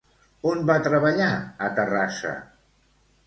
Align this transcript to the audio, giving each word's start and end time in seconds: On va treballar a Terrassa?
On 0.51 0.63
va 0.69 0.77
treballar 0.87 1.27
a 1.65 1.69
Terrassa? 1.81 2.31